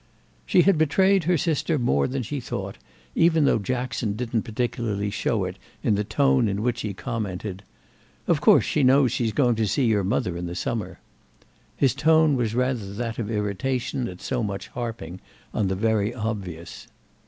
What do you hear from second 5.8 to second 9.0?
in the tone in which he commented: "Of course she